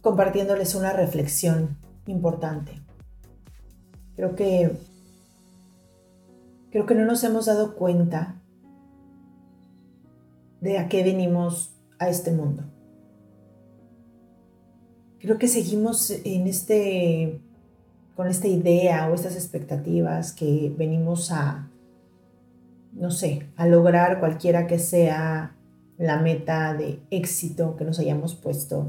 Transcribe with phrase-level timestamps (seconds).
[0.00, 2.72] compartiéndoles una reflexión importante.
[4.16, 4.72] Creo que
[6.70, 8.40] creo que no nos hemos dado cuenta
[10.60, 12.64] de a qué venimos a este mundo.
[15.18, 17.40] Creo que seguimos en este
[18.16, 21.70] con esta idea o estas expectativas que venimos a
[22.92, 25.56] no sé, a lograr cualquiera que sea
[25.96, 28.86] la meta de éxito que nos hayamos puesto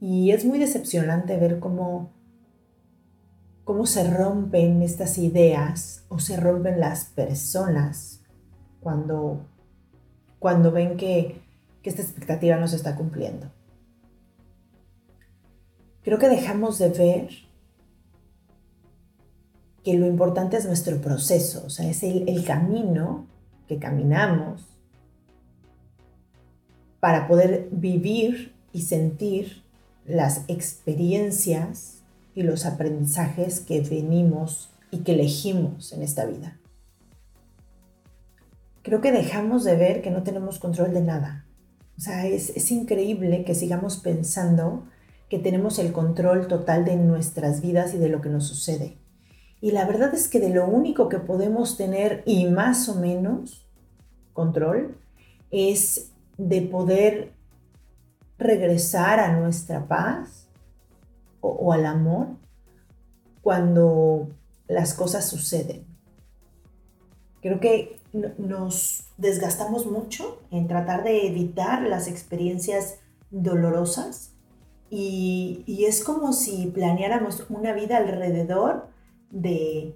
[0.00, 2.10] y es muy decepcionante ver cómo,
[3.64, 8.22] cómo se rompen estas ideas o se rompen las personas
[8.80, 9.44] cuando,
[10.38, 11.42] cuando ven que,
[11.82, 13.50] esta expectativa no se está cumpliendo.
[16.02, 17.30] Creo que dejamos de ver
[19.82, 23.26] que lo importante es nuestro proceso, o sea, es el camino
[23.66, 24.66] que caminamos
[27.00, 29.62] para poder vivir y sentir
[30.04, 32.02] las experiencias
[32.34, 36.58] y los aprendizajes que venimos y que elegimos en esta vida.
[38.82, 41.44] Creo que dejamos de ver que no tenemos control de nada.
[41.98, 44.84] O sea, es, es increíble que sigamos pensando
[45.28, 48.96] que tenemos el control total de nuestras vidas y de lo que nos sucede.
[49.60, 53.66] Y la verdad es que de lo único que podemos tener y más o menos
[54.32, 54.96] control
[55.50, 57.32] es de poder
[58.40, 60.48] regresar a nuestra paz
[61.40, 62.28] o, al amor
[63.42, 64.28] cuando
[64.66, 65.84] las cosas suceden.
[67.42, 68.00] Creo que
[68.38, 72.98] nos desgastamos mucho en tratar de evitar las experiencias
[73.30, 74.32] dolorosas
[74.90, 78.88] y, es como si planeáramos una vida alrededor
[79.30, 79.94] de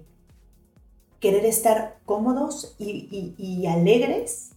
[1.19, 4.51] querer estar cómodos y, alegres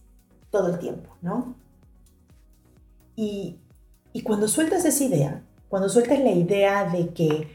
[0.51, 1.55] todo el tiempo, ¿no?
[4.11, 7.47] Y cuando sueltas esa idea, cuando sueltas la idea de que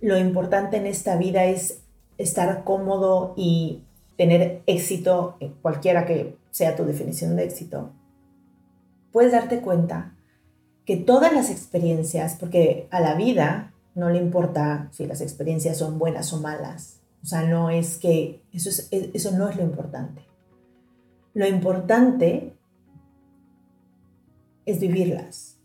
[0.00, 1.82] lo importante en esta vida es
[2.16, 3.82] estar cómodo y
[4.16, 7.90] tener éxito, cualquiera que sea tu definición de éxito,
[9.12, 10.14] puedes darte cuenta
[10.84, 15.98] que todas las experiencias, porque a la vida no le importa si las experiencias son
[15.98, 20.22] buenas o malas, o sea, no es que eso, es, eso no es lo importante.
[21.34, 22.54] Lo importante
[24.64, 25.55] es vivirlas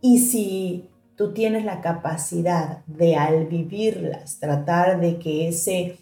[0.00, 5.98] y si tú tienes la capacidad de al vivirlas, tratar de que ese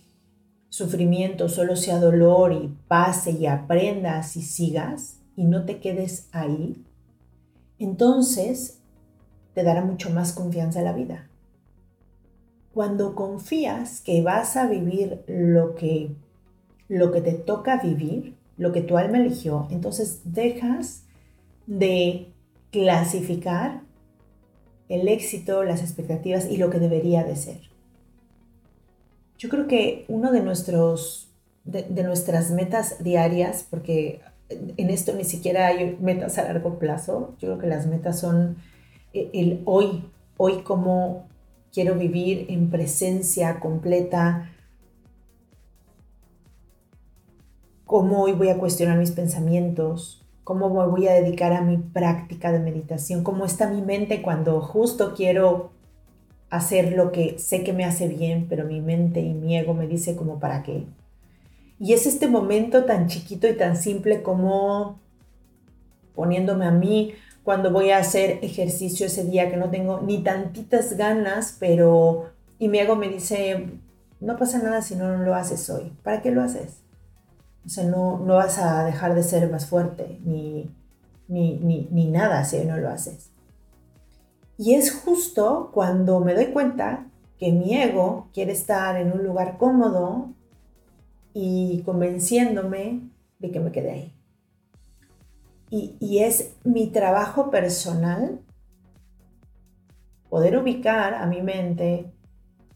[0.69, 6.85] sufrimiento solo sea dolor y pase y aprendas y sigas y no te quedes ahí,
[7.79, 8.81] entonces
[9.55, 11.29] te dará mucho más confianza la vida.
[12.73, 16.17] Cuando confías que vas a vivir lo que,
[16.89, 21.05] lo que te toca vivir, lo que tu alma eligió, entonces dejas
[21.69, 22.34] de
[22.75, 23.83] clasificar
[24.89, 27.61] el éxito, las expectativas y lo que debería de ser.
[29.39, 31.29] Yo creo que uno de, nuestros,
[31.63, 37.51] de, nuestras metas diarias, porque en esto ni siquiera hay metas a largo plazo, yo
[37.51, 38.57] creo que las metas son
[39.13, 41.29] el hoy, hoy cómo
[41.73, 44.51] quiero vivir en presencia completa
[47.85, 52.53] cómo hoy voy a cuestionar mis pensamientos, cómo me voy a dedicar a mi práctica
[52.53, 55.73] de meditación, cómo está mi mente cuando justo quiero
[56.51, 59.89] hacer lo que sé que me hace bien, pero mi mente y mi ego me
[59.89, 60.85] dice como para qué.
[61.81, 65.01] Y es este momento tan chiquito y tan simple como
[66.15, 70.97] poniéndome a mí cuando voy a hacer ejercicio ese día que no tengo ni tantitas
[70.97, 73.67] ganas, pero y mi ego me dice,
[74.21, 75.93] no pasa nada si no lo haces hoy.
[76.03, 76.84] ¿Para qué lo haces?
[77.65, 80.71] O sea, no, no vas a dejar de ser más fuerte ni,
[81.29, 83.31] ni, ni, nada si no lo haces.
[84.59, 87.07] Y es justo cuando me doy cuenta
[87.39, 90.33] que mi ego quiere estar en un lugar cómodo
[91.33, 93.09] y convenciéndome
[93.39, 94.15] de que me quede ahí.
[95.71, 98.41] Y, y, es mi trabajo personal
[100.29, 102.13] poder ubicar a mi mente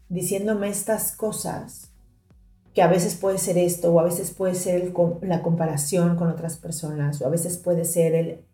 [0.09, 1.88] diciéndome estas cosas
[2.79, 4.93] que a veces puede ser esto, o a veces puede ser
[5.23, 8.45] la comparación con otras personas, o a veces puede ser el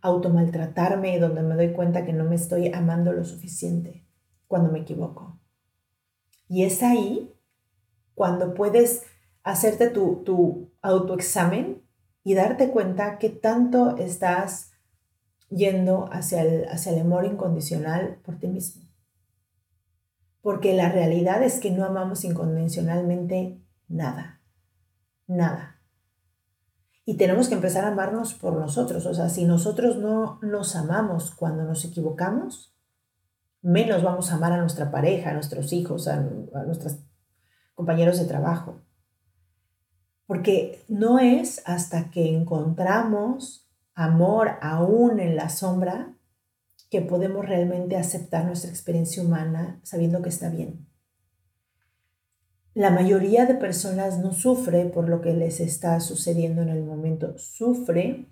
[0.00, 4.06] automaltratarme donde me doy cuenta que no me estoy amando lo suficiente
[4.48, 5.38] cuando me equivoco.
[6.48, 7.30] Y es ahí
[8.14, 9.02] cuando puedes
[9.42, 11.82] hacerte tu, tu autoexamen
[12.24, 14.72] y darte cuenta que tanto estás
[15.50, 18.81] yendo hacia el, hacia el amor incondicional por ti mismo.
[20.42, 24.42] Porque la realidad es que no amamos inconvencionalmente nada.
[25.26, 25.80] Nada.
[27.04, 29.06] Y tenemos que empezar a amarnos por nosotros.
[29.06, 32.76] O sea, si nosotros no nos amamos cuando nos equivocamos,
[33.62, 36.98] menos vamos a amar a nuestra pareja, a nuestros hijos, a, a nuestros
[37.74, 38.82] compañeros de trabajo.
[40.26, 46.16] Porque no es hasta que encontramos amor aún en la sombra
[46.92, 50.86] que podemos realmente aceptar nuestra experiencia humana sabiendo que está bien.
[52.74, 57.38] La mayoría de personas no sufre por lo que les está sucediendo en el momento,
[57.38, 58.26] sufre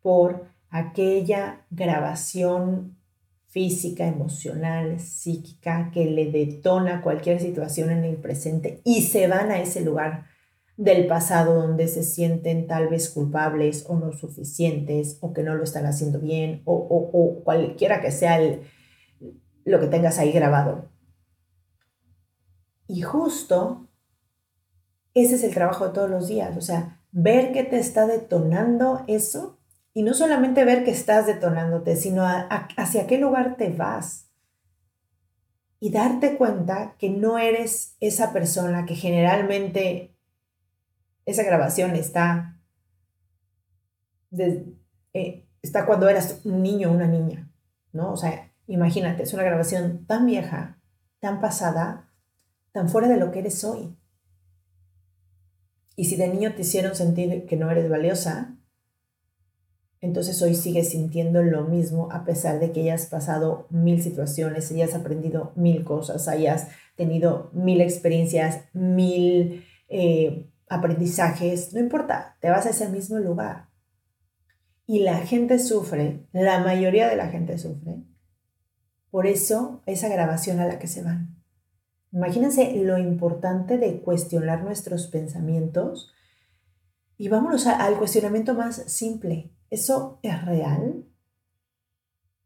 [0.00, 2.96] por aquella grabación
[3.46, 9.60] física, emocional, psíquica que le detona cualquier situación en el presente y se van a
[9.60, 10.24] ese lugar
[10.78, 15.64] del pasado donde se sienten tal vez culpables o no suficientes o que no lo
[15.64, 18.38] están haciendo bien o, o, cualquiera que sea
[19.64, 20.88] lo que tengas ahí grabado.
[22.86, 23.88] Y justo
[25.14, 29.02] ese es el trabajo de todos los días, o sea, ver que te está detonando
[29.08, 29.58] eso
[29.94, 34.30] y no solamente ver que estás detonándote, sino hacia qué lugar te vas.
[35.80, 40.14] Y darte cuenta que no eres esa persona que generalmente
[41.28, 42.58] esa grabación está,
[44.32, 47.52] eh, está cuando eras un niño o una niña,
[47.92, 48.12] ¿no?
[48.14, 50.80] O sea, imagínate, es una grabación tan vieja,
[51.20, 52.10] tan pasada,
[52.72, 53.94] tan fuera de lo que eres hoy.
[55.96, 58.56] Y si de niño te hicieron sentir que no eres valiosa,
[60.00, 64.94] entonces hoy sigues sintiendo lo mismo a pesar de que hayas pasado mil situaciones, hayas
[64.94, 72.70] aprendido mil cosas, hayas tenido mil experiencias, mil eh, aprendizajes, no importa, te vas a
[72.70, 73.68] ese mismo lugar.
[74.86, 78.02] Y la gente sufre, la mayoría de la gente sufre,
[79.10, 81.36] por eso esa grabación a la que se van.
[82.12, 86.14] Imagínense lo importante de cuestionar nuestros pensamientos
[87.18, 89.52] y vámonos al cuestionamiento más simple.
[89.70, 91.04] ¿Eso es real?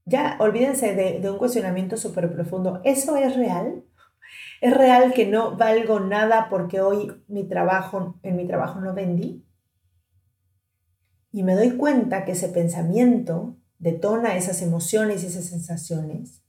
[0.04, 2.80] Ya, olvídense de, de un cuestionamiento súper profundo.
[2.84, 3.84] ¿Eso es real?
[4.62, 9.44] ¿Es real que no valgo nada porque hoy mi trabajo, en mi trabajo no vendí?
[11.32, 16.44] Y me doy cuenta que ese pensamiento detona esas emociones y esas sensaciones,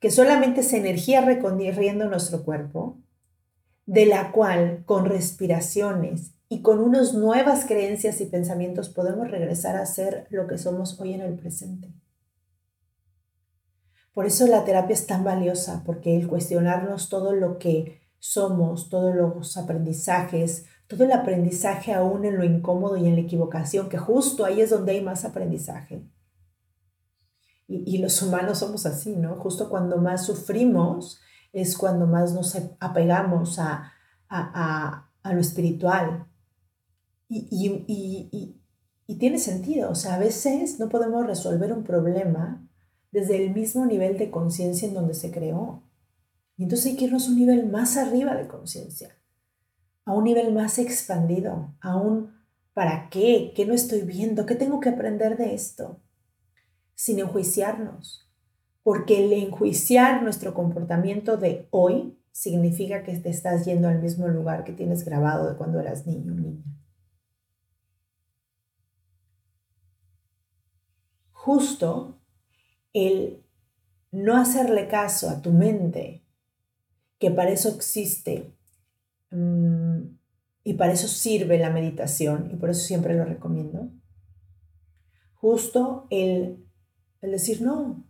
[0.00, 2.98] que solamente es energía recorriendo nuestro cuerpo,
[3.86, 9.86] de la cual con respiraciones y con unas nuevas creencias y pensamientos podemos regresar a
[9.86, 11.94] ser lo que somos hoy en el presente.
[14.12, 19.14] Por eso la terapia es tan valiosa, porque el cuestionarnos todo lo que somos, todos
[19.14, 24.44] los aprendizajes, todo el aprendizaje aún en lo incómodo y en la equivocación, que justo
[24.44, 26.06] ahí es donde hay más aprendizaje.
[27.66, 29.36] Y, los humanos somos así, ¿no?
[29.36, 31.20] Justo cuando más sufrimos
[31.54, 33.92] es cuando más nos apegamos a,
[35.24, 36.26] lo espiritual.
[37.30, 38.60] Y,
[39.06, 42.68] y tiene sentido, o sea, a veces no podemos resolver un problema
[43.12, 45.84] desde el mismo nivel de conciencia en donde se creó.
[46.56, 49.16] Y entonces hay que irnos un nivel más arriba de conciencia,
[50.04, 52.32] a un nivel más expandido, a un
[52.72, 53.52] ¿para qué?
[53.54, 54.46] ¿Qué no estoy viendo?
[54.46, 56.00] ¿Qué tengo que aprender de esto?
[56.94, 58.30] Sin enjuiciarnos,
[58.82, 64.64] porque el enjuiciar nuestro comportamiento de hoy significa que te estás yendo al mismo lugar
[64.64, 66.64] que tienes grabado de cuando eras niño o niña.
[71.32, 72.21] Justo
[72.92, 73.42] el
[74.10, 76.24] no hacerle caso a tu mente,
[77.18, 78.54] que para eso existe
[79.30, 80.00] mm,
[80.64, 83.90] y para eso sirve la meditación, y por eso siempre lo recomiendo,
[85.34, 86.64] justo el,
[87.20, 88.06] decir no,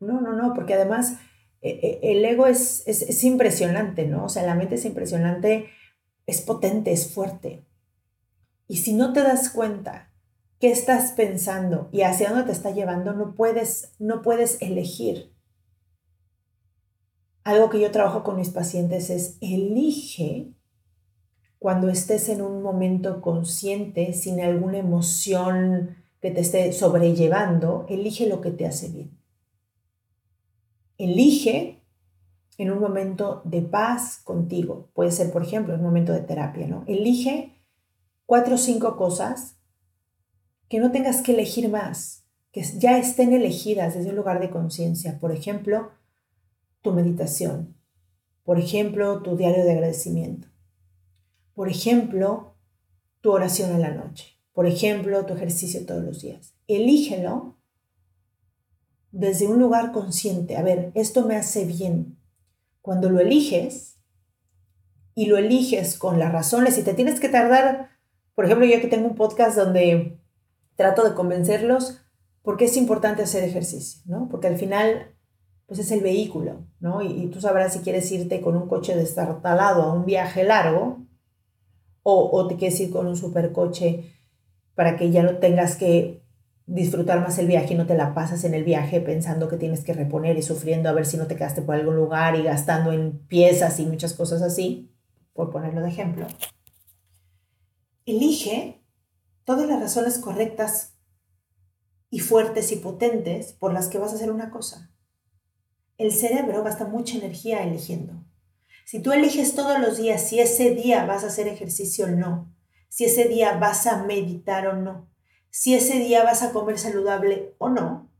[0.00, 1.18] no, no, no, porque además
[1.60, 4.26] e, e, el ego es, es, es impresionante, ¿no?
[4.26, 5.68] O sea, la mente es impresionante,
[6.26, 7.66] es potente, es fuerte.
[8.68, 10.11] Y si no te das cuenta
[10.62, 15.34] qué estás pensando y hacia dónde te está llevando, no puedes, no puedes elegir.
[17.42, 20.54] Algo que yo trabajo con mis pacientes es elige
[21.58, 28.40] cuando estés en un momento consciente, sin alguna emoción que te esté sobrellevando, elige lo
[28.40, 29.18] que te hace bien.
[30.96, 31.82] Elige
[32.56, 34.90] en un momento de paz contigo.
[34.94, 36.84] Puede ser, por ejemplo, un momento de terapia, ¿no?
[36.86, 37.64] Elige
[38.26, 39.58] cuatro o cinco cosas
[40.72, 45.20] que no tengas que elegir más, que ya estén elegidas desde un lugar de conciencia.
[45.20, 45.90] Por ejemplo,
[46.80, 47.76] tu meditación.
[48.42, 50.48] Por ejemplo, tu diario de agradecimiento.
[51.52, 52.56] Por ejemplo,
[53.20, 54.40] tu oración en la noche.
[54.54, 56.54] Por ejemplo, tu ejercicio todos los días.
[56.66, 57.58] Elígelo
[59.10, 60.56] desde un lugar consciente.
[60.56, 62.16] A ver, esto me hace bien.
[62.80, 63.98] Cuando lo eliges
[65.14, 67.90] y lo eliges con las razones y te tienes que tardar,
[68.34, 70.21] por ejemplo, yo aquí tengo un podcast donde
[70.76, 72.00] trato de convencerlos
[72.42, 74.28] porque es importante hacer ejercicio, ¿no?
[74.28, 75.14] Porque al final,
[75.66, 77.02] pues es el vehículo, ¿no?
[77.02, 81.06] Y, tú sabrás si quieres irte con un coche destartalado a un viaje largo
[82.02, 84.12] o, o te quieres ir con un supercoche
[84.74, 86.22] para que ya no tengas que
[86.66, 89.84] disfrutar más el viaje y no te la pasas en el viaje pensando que tienes
[89.84, 92.92] que reponer y sufriendo a ver si no te quedaste por algún lugar y gastando
[92.92, 94.90] en piezas y muchas cosas así,
[95.32, 96.26] por ponerlo de ejemplo.
[98.06, 98.81] Elige
[99.44, 100.94] todas las razones correctas
[102.10, 104.92] y fuertes y potentes por las que vas a hacer una cosa.
[105.98, 108.24] El cerebro gasta mucha energía eligiendo.
[108.84, 112.54] Si tú eliges todos los días si ese día vas a hacer ejercicio o no,
[112.88, 115.08] si ese día vas a meditar o no,
[115.48, 118.10] si ese día vas a comer saludable o no,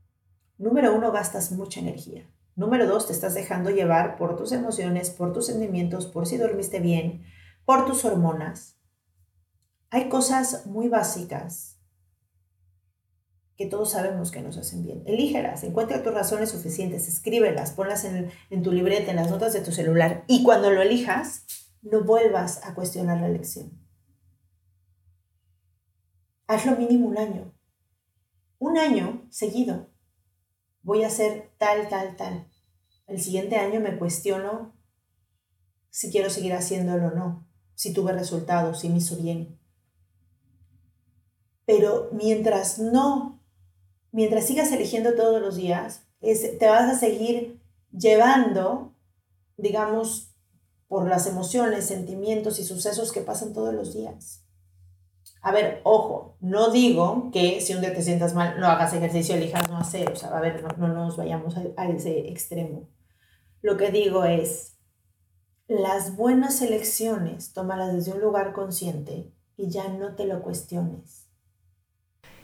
[0.57, 2.29] número uno, gastas mucha energía.
[2.55, 6.79] Número dos, te estás dejando llevar por tus emociones, por tus sentimientos, por si dormiste
[6.79, 7.25] bien,
[7.65, 8.77] por tus hormonas.
[9.93, 11.77] Hay cosas muy básicas
[13.55, 15.03] que todos sabemos que nos hacen bien.
[15.05, 19.71] Elígelas, encuentra tus razones suficientes, escríbelas, ponlas en, tu libreta, en las notas de tu
[19.71, 21.45] celular y cuando lo elijas,
[21.83, 23.79] no vuelvas a cuestionar la elección.
[26.47, 27.53] Hazlo mínimo un año.
[28.57, 29.91] Un año seguido.
[30.81, 32.51] Voy a hacer tal, tal, tal.
[33.05, 34.75] El siguiente año me cuestiono
[35.91, 39.59] si quiero seguir haciéndolo o no, si tuve resultados, si me hizo bien.
[41.65, 43.41] Pero mientras no,
[44.11, 48.93] mientras sigas eligiendo todos los días, te vas a seguir llevando,
[49.57, 50.33] digamos,
[50.87, 54.45] por las emociones, sentimientos y sucesos que pasan todos los días.
[55.41, 59.35] A ver, ojo, no digo que si un día te sientas mal, no hagas ejercicio,
[59.35, 62.89] elijas no hacer, o sea, a ver, no, nos vayamos a, a ese extremo.
[63.61, 64.77] Lo que digo es,
[65.67, 71.27] las buenas elecciones, tómalas desde un lugar consciente y ya no te lo cuestiones.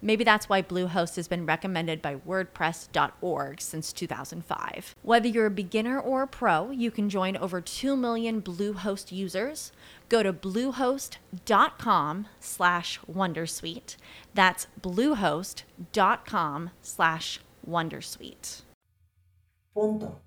[0.00, 4.94] Maybe that's why Bluehost has been recommended by WordPress.org since 2005.
[5.02, 9.72] Whether you're a beginner or a pro, you can join over 2 million Bluehost users.
[10.08, 13.96] Go to bluehost.com slash Wondersuite.
[14.34, 18.62] That's bluehost.com slash Wondersuite.
[19.74, 20.20] Punto.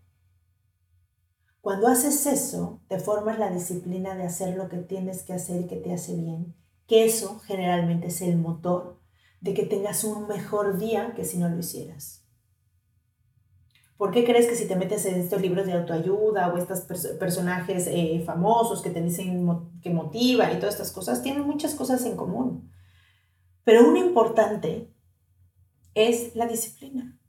[1.62, 5.68] Cuando haces eso, te formas la disciplina de hacer lo que tienes que hacer y
[5.68, 6.56] que te hace bien,
[6.88, 9.00] que eso generalmente es el motor
[9.42, 12.22] de que tengas un mejor día que si no lo hicieras.
[13.98, 16.82] ¿Por qué crees que si te metes en estos libros de autoayuda o estos
[17.20, 22.04] personajes eh, famosos que te dicen que motivan y todas estas cosas, tienen muchas cosas
[22.06, 22.72] en común?
[23.64, 24.92] Pero una importante
[25.94, 27.20] es la disciplina.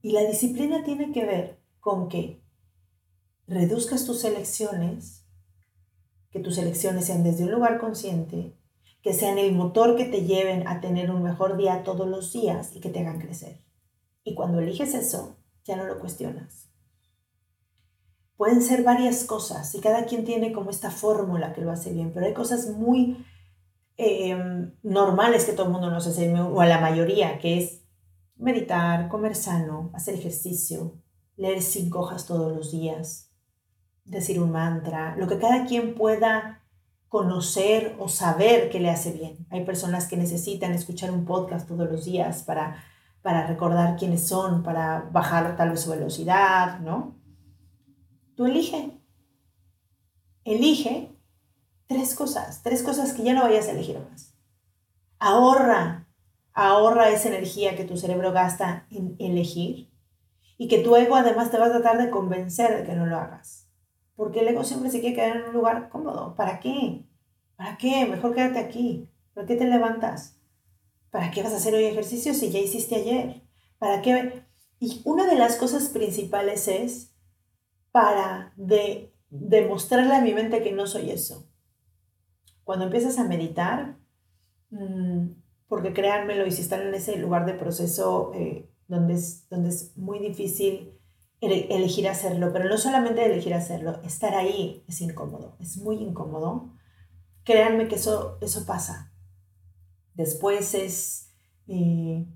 [0.00, 2.42] Y la disciplina tiene que ver con que
[3.46, 5.26] reduzcas tus elecciones,
[6.30, 8.57] que tus elecciones sean desde un lugar consciente,
[9.08, 12.76] que sean el motor que te lleven a tener un mejor día todos los días
[12.76, 13.64] y que te hagan crecer.
[14.22, 16.68] Y cuando eliges eso, ya no lo cuestionas.
[18.36, 22.12] Pueden ser varias cosas y cada quien tiene como esta fórmula que lo hace bien,
[22.12, 23.24] pero hay cosas muy
[23.96, 27.80] em, normales que todo el mundo nos hace, o a la mayoría, que es
[28.36, 31.00] meditar, comer sano, hacer ejercicio,
[31.34, 33.32] leer cinco hojas todos los días,
[34.04, 36.57] decir un mantra, lo que cada quien pueda
[37.08, 39.46] conocer o saber que le hace bien.
[39.50, 42.84] Hay personas que necesitan escuchar un podcast todos los días para,
[43.22, 47.16] para recordar quiénes son, para bajar tal vez su velocidad, ¿no?
[48.36, 49.00] Tú elige.
[50.44, 51.16] Elige
[51.86, 54.34] tres cosas, tres cosas que ya no vayas a elegir más.
[55.18, 56.06] Ahorra,
[56.52, 59.90] ahorra esa energía que tu cerebro gasta en elegir
[60.58, 63.16] y que tu ego además te va a tratar de convencer de que no lo
[63.16, 63.67] hagas.
[64.18, 66.34] Porque el ego siempre se quiere quedar en un lugar cómodo.
[66.34, 67.06] ¿Para qué?
[67.54, 68.04] ¿Para qué?
[68.04, 69.08] Mejor quédate aquí.
[69.32, 70.40] ¿Para qué te levantas?
[71.12, 73.42] ¿Para qué vas a hacer hoy ejercicio si ya hiciste ayer?
[73.78, 74.42] ¿Para qué?
[74.80, 77.14] Y una de las cosas principales es
[77.92, 81.48] para de, demostrarle a mi mente que no soy eso.
[82.64, 83.98] Cuando empiezas a meditar,
[84.70, 85.28] mm,
[85.68, 89.96] porque créanmelo, y si están en ese lugar de proceso eh, donde, es, donde es
[89.96, 90.97] muy difícil
[91.40, 96.74] elegir hacerlo, pero no solamente elegir hacerlo, estar ahí es incómodo, es muy incómodo.
[97.44, 99.12] Créanme que eso, eso pasa.
[100.14, 101.32] Después es,
[101.68, 102.26] eh,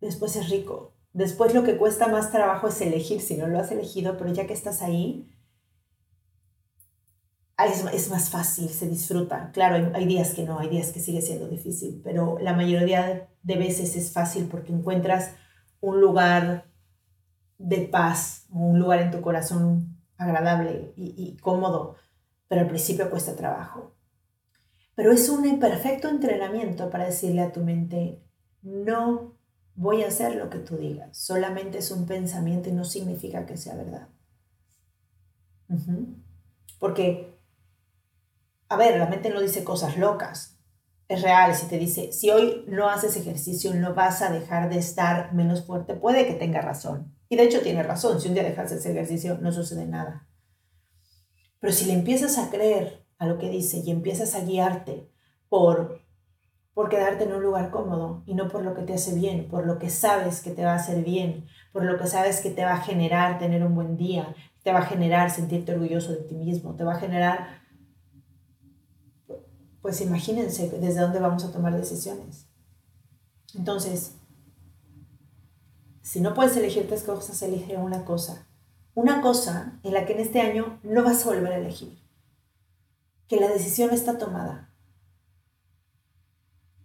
[0.00, 0.94] después es rico.
[1.12, 4.46] Después lo que cuesta más trabajo es elegir, si no lo has elegido, pero ya
[4.46, 5.30] que estás ahí,
[7.58, 9.50] es, es más fácil, se disfruta.
[9.52, 13.28] Claro, hay, hay, días que no, hay días que sigue siendo difícil, pero la mayoría
[13.42, 15.32] de veces es fácil porque encuentras
[15.80, 16.73] un lugar
[17.58, 21.96] de paz, un lugar en tu corazón agradable y, cómodo,
[22.48, 23.94] pero al principio cuesta trabajo.
[24.94, 28.22] Pero es un perfecto entrenamiento para decirle a tu mente,
[28.62, 29.36] no
[29.74, 33.56] voy a hacer lo que tú digas, solamente es un pensamiento y no significa que
[33.56, 34.08] sea verdad.
[36.78, 37.38] Porque,
[38.68, 40.54] a ver, la mente no dice cosas locas,
[41.08, 44.78] es real, si te dice, si hoy no haces ejercicio, no vas a dejar de
[44.78, 47.14] estar menos fuerte, puede que tenga razón.
[47.34, 50.28] Y de hecho tiene razón, si un día dejas de hacer ejercicio no sucede nada.
[51.58, 55.10] Pero si le empiezas a creer a lo que dice y empiezas a guiarte
[55.48, 56.00] por,
[56.74, 59.66] por quedarte en un lugar cómodo y no por lo que te hace bien, por
[59.66, 62.64] lo que sabes que te va a hacer bien, por lo que sabes que te
[62.64, 66.36] va a generar tener un buen día, te va a generar sentirte orgulloso de ti
[66.36, 67.62] mismo, te va a generar,
[69.82, 72.46] pues imagínense desde dónde vamos a tomar decisiones.
[73.56, 74.20] Entonces,
[76.04, 78.46] si no puedes elegir tres cosas, elige una cosa.
[78.92, 81.98] Una cosa en la que en este año no vas a volver a elegir.
[83.26, 84.70] Que la decisión está tomada.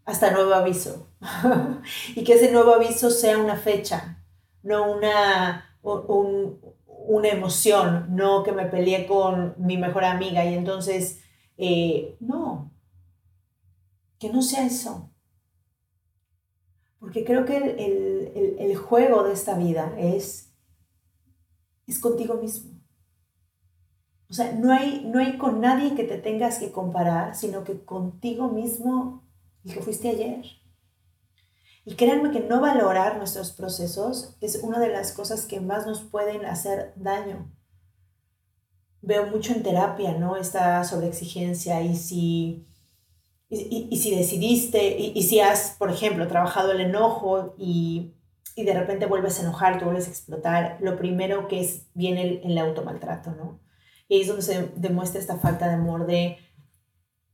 [0.06, 1.10] Hasta nuevo aviso.
[2.16, 4.24] y que ese nuevo aviso sea una fecha,
[4.64, 11.20] no una, una emoción, no que me peleé con mi mejor amiga y entonces,
[11.58, 12.72] eh, no,
[14.18, 15.09] que no sea eso.
[17.00, 20.54] Porque creo que el, juego de esta vida es,
[21.88, 22.80] es contigo mismo.
[24.30, 27.84] O sea, no hay, no hay con nadie que te tengas que comparar, sino que
[27.84, 29.24] contigo mismo
[29.64, 30.46] y que fuiste ayer.
[31.86, 36.02] Y créanme que no valorar nuestros procesos es una de las cosas que más nos
[36.02, 37.52] pueden hacer daño.
[39.02, 40.36] Veo mucho en terapia, ¿no?
[40.36, 42.69] Esta sobreexigencia y si
[43.50, 48.14] y, si decidiste, y, si has, por ejemplo, trabajado el enojo y,
[48.56, 52.42] de repente vuelves a enojar, tú vuelves a explotar, lo primero que es viene el,
[52.44, 53.62] el automaltrato, ¿no?
[54.10, 56.38] Y ahí es donde se demuestra esta falta de amor de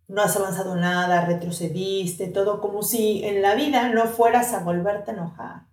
[0.08, 5.12] no has avanzado nada, retrocediste, todo como si en la vida no fueras a volverte
[5.12, 5.68] a enojar.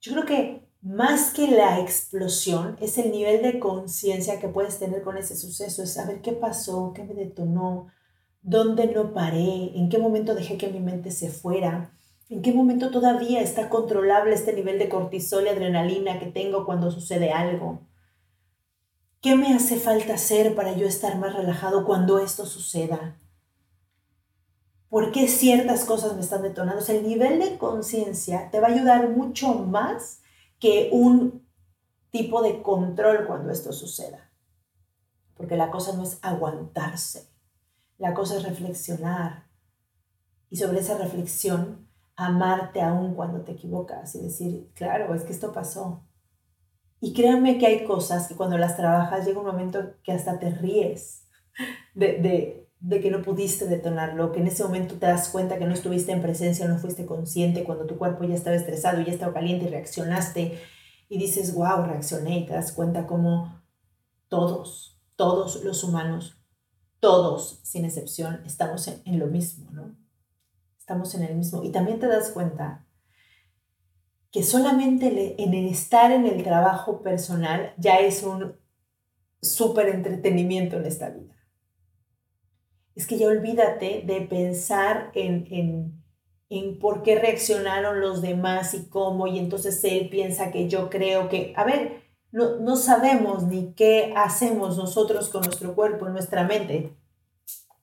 [0.00, 5.02] Yo creo que más que la explosión es el nivel de conciencia que puedes tener
[5.02, 7.86] con ese suceso, es saber qué pasó, qué me detonó,
[8.42, 11.92] dónde no paré, en qué momento dejé que mi mente se fuera,
[12.28, 16.90] en qué momento todavía está controlable este nivel de cortisol y adrenalina que tengo cuando
[16.90, 17.86] sucede algo.
[19.20, 23.18] ¿Qué me hace falta hacer para yo estar más relajado cuando esto suceda?
[24.88, 26.84] ¿Por qué ciertas cosas me están detonando?
[26.88, 30.20] el nivel de conciencia te va a ayudar mucho más
[30.58, 31.46] que un
[32.10, 34.30] tipo de control cuando esto suceda.
[35.34, 37.31] Porque la cosa no es aguantarse
[38.02, 39.44] la cosa es reflexionar
[40.50, 45.52] y sobre esa reflexión amarte aún cuando te equivocas y decir, claro, es que esto
[45.52, 46.04] pasó.
[47.00, 50.50] Y créanme que hay cosas que cuando las trabajas llega un momento que hasta te
[50.50, 51.28] ríes
[51.94, 55.66] de, de, de que no pudiste detonarlo, que en ese momento te das cuenta que
[55.66, 59.32] no estuviste en presencia, no fuiste consciente, cuando tu cuerpo ya estaba estresado, ya estaba
[59.32, 60.58] caliente y reaccionaste
[61.08, 63.62] y dices, wow, reaccioné y te das cuenta como
[64.26, 66.41] todos, todos los humanos,
[67.02, 69.94] todos sin excepción, estamos en, lo mismo, ¿no?
[70.78, 71.64] Estamos en el mismo.
[71.64, 72.86] Y también te das cuenta
[74.30, 78.54] que solamente en el estar en el trabajo personal ya es un
[79.42, 81.32] súper entretenimiento en esta vida
[82.94, 86.02] es que ya olvídate de pensar en, en,
[86.50, 91.28] en, por qué reaccionaron los demás y cómo, y entonces él piensa que yo creo
[91.28, 92.01] que, a ver,
[92.32, 96.96] no, no sabemos ni qué hacemos nosotros con nuestro cuerpo, nuestra mente.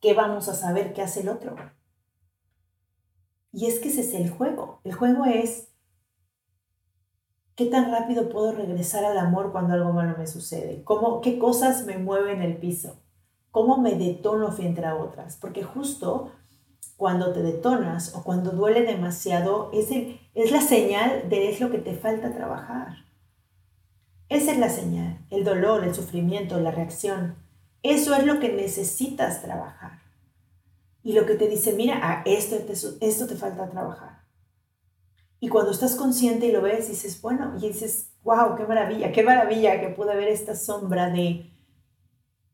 [0.02, 1.56] ¿Qué vamos a saber qué hace el otro?
[3.52, 4.82] Y es que ese es el juego.
[4.84, 5.70] El juego es
[7.56, 10.84] qué tan rápido puedo regresar al amor cuando algo malo me sucede.
[10.84, 13.00] ¿Cómo, ¿Qué cosas me mueven el piso?
[13.52, 16.32] cómo me detono frente a otras, porque justo
[16.98, 19.90] cuando te detonas o cuando duele demasiado es,
[20.34, 23.09] es la señal de es lo que te falta trabajar.
[24.30, 27.36] Esa es la señal, el dolor, el sufrimiento, la reacción.
[27.82, 30.04] Eso es lo que necesitas trabajar.
[31.02, 34.20] Y lo que te dice, mira, a esto te, esto te falta trabajar.
[35.40, 39.24] Y cuando estás consciente y lo ves, dices, bueno, y dices, wow, qué maravilla, qué
[39.24, 41.52] maravilla que pude ver esta sombra de,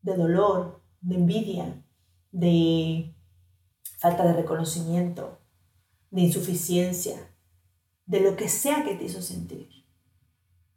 [0.02, 1.84] de dolor, de envidia,
[2.30, 3.14] de
[3.98, 5.40] falta de reconocimiento,
[6.10, 7.34] de insuficiencia,
[8.06, 9.85] de lo que sea que te hizo sentir.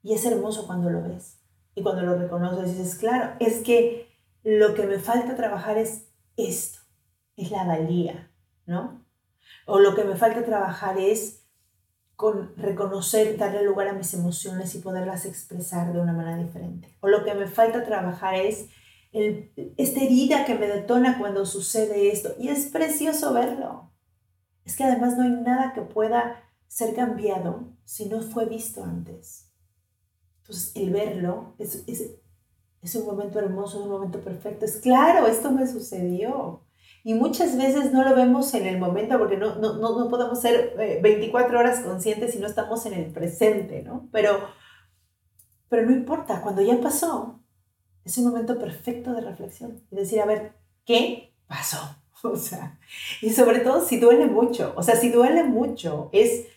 [0.01, 1.39] Y es hermoso cuando lo ves
[1.75, 4.09] y cuando lo reconoces dices, claro, es que
[4.43, 6.79] lo que me falta trabajar es esto,
[7.35, 8.31] es la valía,
[8.65, 9.05] ¿no?
[9.65, 11.45] O lo que me falta trabajar es
[12.15, 16.97] con reconocer, darle lugar a mis emociones y poderlas expresar de una manera diferente.
[16.99, 18.67] O lo que me falta trabajar es
[19.11, 22.33] esta herida que me detona cuando sucede esto.
[22.37, 23.93] Y es precioso verlo.
[24.65, 29.48] Es que además no hay nada que pueda ser cambiado si no fue visto antes.
[30.49, 34.65] Entonces, el verlo es, es, un momento hermoso, un momento perfecto.
[34.65, 36.63] Es claro, esto me sucedió.
[37.03, 40.73] Y muchas veces no lo vemos en el momento porque no, no, no, podemos ser
[41.01, 44.09] 24 eh, horas conscientes si no estamos en el presente, ¿no?
[44.11, 44.39] Pero,
[45.69, 47.39] pero no importa, cuando ya pasó,
[48.03, 51.77] es un momento perfecto de reflexión y decir, a ver, ¿qué pasó?
[52.21, 52.77] O sea,
[53.21, 56.47] y sobre todo si duele mucho, o sea, si duele mucho, es,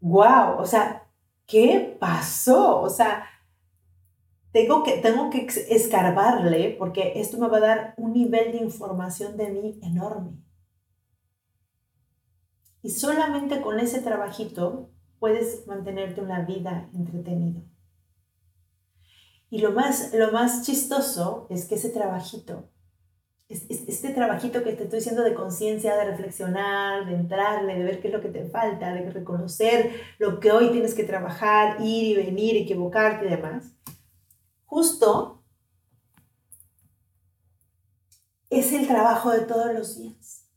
[0.00, 1.05] wow, o sea,
[1.46, 2.80] ¿qué pasó?
[2.80, 3.24] O sea,
[4.52, 9.36] tengo que, tengo que escarbarle porque esto me va a dar un nivel de información
[9.36, 10.42] de mí enorme.
[12.82, 17.62] Y solamente con ese trabajito puedes mantenerte una vida entretenida.
[19.50, 22.68] Y lo más, lo más chistoso es que ese trabajito,
[23.48, 28.08] este trabajito que te estoy diciendo de conciencia, de reflexionar, de entrarle, de ver qué
[28.08, 32.16] es lo que te falta, de reconocer lo que hoy tienes que trabajar, ir y
[32.16, 33.72] venir, equivocarte y demás,
[34.64, 35.44] justo
[38.50, 40.48] es el trabajo de todos los días.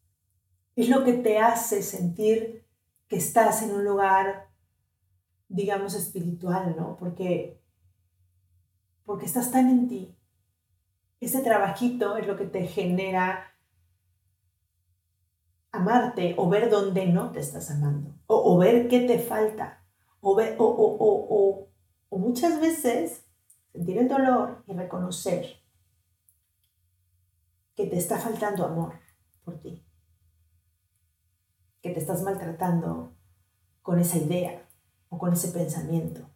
[0.75, 2.65] Es lo que te hace sentir
[3.07, 4.49] que estás en un lugar,
[5.47, 6.95] digamos, espiritual, ¿no?
[6.97, 7.59] Porque
[9.09, 10.15] porque estás tan en ti.
[11.19, 13.53] Ese trabajito es lo que te genera
[15.71, 19.85] amarte o ver dónde no te estás amando o, ver qué te falta
[20.19, 21.69] o, o,
[22.09, 23.25] o muchas veces
[23.71, 25.59] sentir el dolor y reconocer
[27.75, 28.99] que te está faltando amor
[29.45, 29.85] por ti,
[31.81, 33.15] que te estás maltratando
[33.81, 34.67] con esa idea
[35.07, 36.29] o con ese pensamiento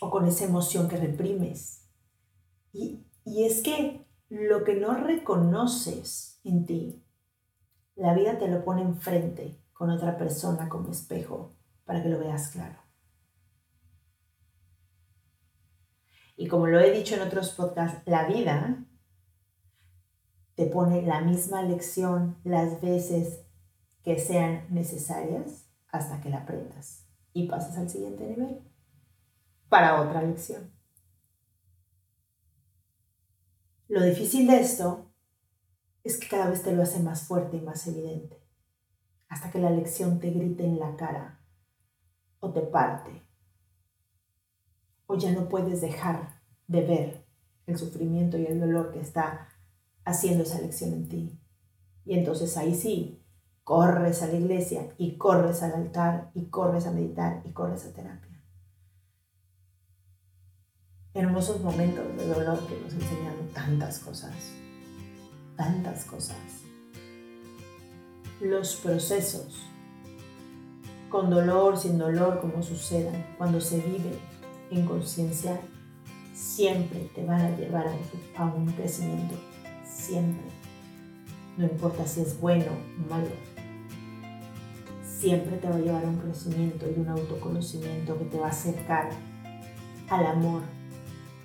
[0.00, 1.87] o con esa emoción que reprimes.
[2.72, 7.04] Y, y es que lo que no reconoces en ti,
[7.94, 12.48] la vida te lo pone enfrente con otra persona como espejo para que lo veas
[12.50, 12.78] claro.
[16.36, 18.84] Y como lo he dicho en otros podcasts, la vida
[20.54, 23.44] te pone la misma lección las veces
[24.02, 28.60] que sean necesarias hasta que la aprendas y pasas al siguiente nivel
[29.68, 30.77] para otra lección.
[33.88, 35.06] Lo difícil de esto
[36.04, 38.38] es que cada vez te lo hace más fuerte y más evidente,
[39.28, 41.40] hasta que la lección te grite en la cara
[42.40, 43.22] o te parte,
[45.06, 47.26] o ya no puedes dejar de ver
[47.66, 49.48] el sufrimiento y el dolor que está
[50.04, 51.40] haciendo esa lección en ti.
[52.04, 53.24] Y entonces ahí sí,
[53.64, 57.94] corres a la iglesia y corres al altar y corres a meditar y corres a
[57.94, 58.27] terapia.
[61.18, 64.30] Hermosos momentos de dolor que nos enseñan tantas cosas,
[65.56, 66.36] tantas cosas.
[68.40, 69.64] Los procesos,
[71.08, 74.16] con dolor, sin dolor, como sucedan, cuando se vive
[74.70, 75.60] en conciencia,
[76.34, 77.88] siempre te van a llevar
[78.36, 79.34] a un, crecimiento,
[79.84, 80.44] siempre.
[81.56, 83.26] No importa si es bueno o malo,
[85.02, 88.50] siempre te va a llevar a un crecimiento y un autoconocimiento que te va a
[88.50, 89.10] acercar
[90.10, 90.77] al amor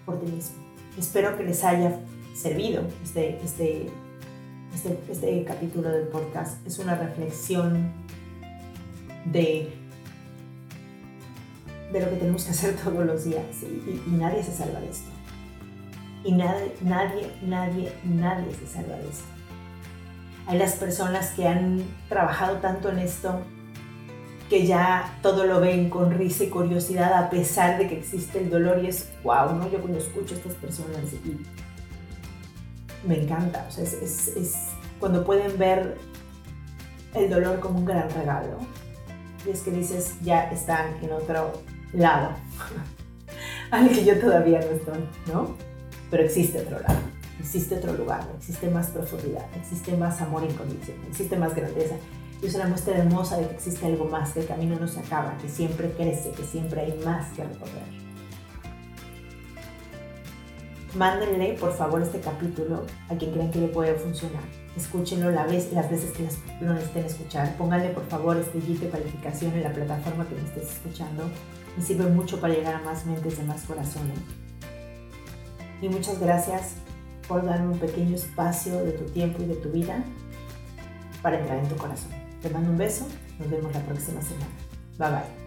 [0.05, 0.57] por ti mismo.
[0.97, 1.99] Espero que les haya
[2.35, 3.89] servido este, este,
[4.73, 6.65] este, este capítulo del podcast.
[6.67, 7.91] Es una reflexión
[9.25, 9.71] de
[11.93, 15.09] de lo que tenemos que hacer todos los días y, nadie se salva de esto.
[16.25, 19.25] Y nadie, nadie, nadie, nadie se salva de esto.
[20.47, 23.39] Hay las personas que han trabajado tanto en esto
[24.53, 28.51] que ya todo lo ven con risa y curiosidad a pesar de que existe el
[28.51, 29.67] dolor y es wow, ¿no?
[29.71, 31.43] Yo cuando escucho a estas personas y
[33.07, 34.55] me encanta, o sea, es, es
[34.99, 35.97] cuando pueden ver
[37.15, 38.59] el dolor como un gran regalo.
[39.43, 41.53] Y es que dices, ya están en otro
[41.91, 42.35] lado
[43.71, 45.55] al que yo todavía no estoy, ¿no?
[46.11, 46.99] Pero existe otro lado,
[47.39, 51.95] existe otro lugar, existe más profundidad, existe más amor incondicional, existe más grandeza.
[52.43, 54.99] Y es una muestra hermosa de que existe algo más, que el camino no se
[54.99, 58.03] acaba, que siempre crece, que siempre hay más que recorrer.
[60.95, 64.43] Mándenle, por favor, este capítulo a quien crean que le puede funcionar.
[64.75, 66.27] Escúchenlo la vez, las veces que
[66.63, 67.55] lo necesiten escuchar.
[67.55, 71.23] Pónganle, por favor, estrellita de calificación en la plataforma que me estés escuchando
[71.77, 74.19] me sirve mucho para llegar a más mentes de más corazones.
[75.81, 76.75] Y muchas gracias
[77.27, 80.03] por darme un pequeño espacio de tu tiempo y de tu vida
[81.21, 82.22] para entrar en tu corazón.
[82.43, 83.07] Te mando un beso,
[83.39, 84.49] nos vemos la próxima semana.
[84.97, 85.43] Bye bye.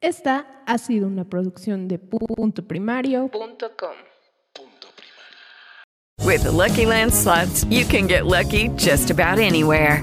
[0.00, 3.92] Esta ha sido una producción de punto primario.com.
[6.24, 10.02] With the Lucky Land slots, you can get lucky just about anywhere.